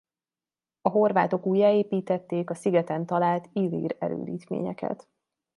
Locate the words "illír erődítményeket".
3.53-5.07